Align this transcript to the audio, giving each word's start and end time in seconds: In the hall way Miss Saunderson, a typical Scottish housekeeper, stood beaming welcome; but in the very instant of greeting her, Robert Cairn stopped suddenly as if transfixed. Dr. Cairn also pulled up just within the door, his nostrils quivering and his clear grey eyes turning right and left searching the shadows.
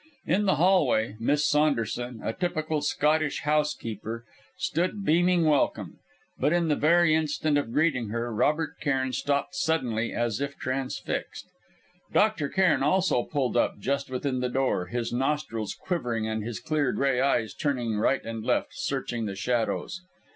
In 0.25 0.45
the 0.45 0.55
hall 0.55 0.87
way 0.87 1.15
Miss 1.19 1.47
Saunderson, 1.47 2.21
a 2.23 2.33
typical 2.33 2.81
Scottish 2.81 3.41
housekeeper, 3.41 4.25
stood 4.57 5.05
beaming 5.05 5.45
welcome; 5.45 5.99
but 6.39 6.51
in 6.51 6.69
the 6.69 6.75
very 6.75 7.13
instant 7.13 7.55
of 7.55 7.71
greeting 7.71 8.09
her, 8.09 8.33
Robert 8.33 8.79
Cairn 8.79 9.13
stopped 9.13 9.53
suddenly 9.53 10.11
as 10.11 10.41
if 10.41 10.57
transfixed. 10.57 11.45
Dr. 12.11 12.49
Cairn 12.49 12.81
also 12.81 13.21
pulled 13.23 13.55
up 13.55 13.77
just 13.77 14.09
within 14.09 14.39
the 14.39 14.49
door, 14.49 14.87
his 14.87 15.13
nostrils 15.13 15.75
quivering 15.75 16.27
and 16.27 16.43
his 16.43 16.59
clear 16.59 16.91
grey 16.93 17.21
eyes 17.21 17.53
turning 17.53 17.95
right 17.99 18.25
and 18.25 18.43
left 18.43 18.69
searching 18.71 19.27
the 19.27 19.35
shadows. 19.35 20.01